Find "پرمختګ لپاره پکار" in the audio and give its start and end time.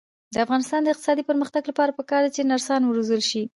1.29-2.21